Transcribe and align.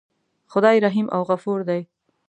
خدای 0.51 0.79
رحیم 0.85 1.07
او 1.15 1.21
غفور 1.29 1.59
دی. 1.69 1.81